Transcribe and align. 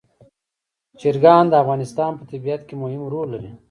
چرګان 0.99 1.43
د 1.49 1.53
افغانستان 1.63 2.11
په 2.19 2.23
طبیعت 2.31 2.61
کې 2.67 2.75
مهم 2.83 3.03
رول 3.13 3.27
لري. 3.33 3.51